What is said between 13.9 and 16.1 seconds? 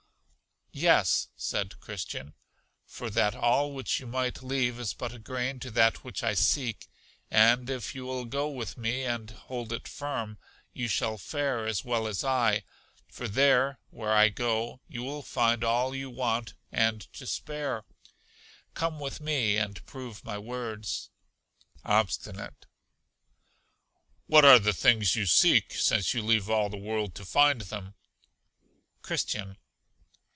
I go, you will find all you